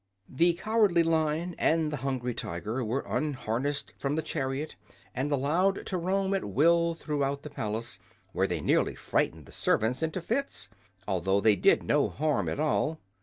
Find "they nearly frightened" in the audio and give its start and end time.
8.47-9.45